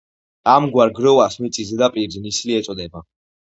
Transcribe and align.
ამგვარ 0.53 0.93
გროვას 1.01 1.37
მიწის 1.45 1.71
ზედაპირზე 1.73 2.25
ნისლი 2.27 2.61
ეწოდება. 2.65 3.07